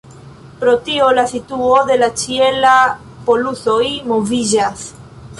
[0.61, 2.77] Pro tio la situo de la ĉielaj
[3.27, 4.87] polusoj moviĝas.